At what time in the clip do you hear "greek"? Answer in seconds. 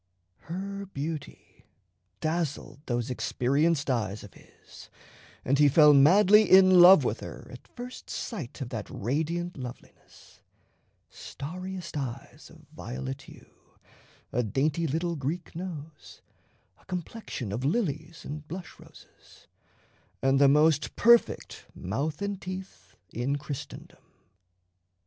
15.15-15.55